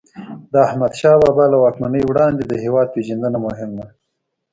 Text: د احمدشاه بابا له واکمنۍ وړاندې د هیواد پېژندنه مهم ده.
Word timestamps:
د 0.51 0.53
احمدشاه 0.67 1.17
بابا 1.21 1.45
له 1.53 1.57
واکمنۍ 1.63 2.01
وړاندې 2.05 2.43
د 2.45 2.53
هیواد 2.63 2.87
پېژندنه 2.95 3.37
مهم 3.45 3.71
ده. 3.79 3.85